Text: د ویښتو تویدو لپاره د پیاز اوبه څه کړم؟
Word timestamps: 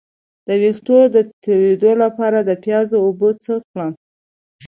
د 0.47 0.49
ویښتو 0.61 0.97
تویدو 1.43 1.91
لپاره 2.03 2.39
د 2.43 2.51
پیاز 2.63 2.87
اوبه 3.03 3.29
څه 3.43 3.53
کړم؟ 3.69 3.91